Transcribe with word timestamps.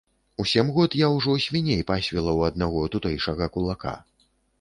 У 0.43 0.43
сем 0.51 0.69
год 0.77 0.95
я 1.01 1.09
ўжо 1.15 1.35
свіней 1.43 1.83
пасвіла 1.91 2.31
ў 2.37 2.41
аднаго 2.53 2.81
тутэйшага 2.95 3.49
кулака. 3.59 3.93